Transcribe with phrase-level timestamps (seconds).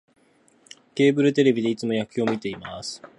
[0.95, 3.03] ケーブルテレビでいつも野球を観てます